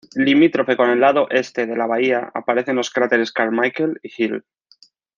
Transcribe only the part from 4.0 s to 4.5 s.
y Hill.